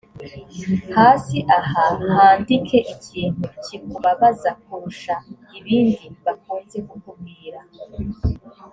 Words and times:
hasi 0.95 1.37
aha 1.57 1.85
handike 2.15 2.77
ikintu 2.93 3.45
kikubabaza 3.65 4.49
kurusha 4.63 5.13
ibindi 5.57 6.05
bakunze 6.25 6.77
kukubwira 6.89 7.59